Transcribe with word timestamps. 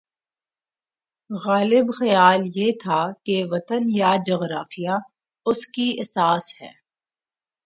غالب 1.29 1.85
خیال 1.99 2.41
یہ 2.55 2.71
تھا 2.83 3.11
کہ 3.25 3.43
وطن 3.51 3.83
یا 3.89 4.15
جغرافیہ 4.25 4.97
اس 5.45 5.65
کی 5.67 5.95
اساس 5.99 6.61
ہے۔ 6.61 6.71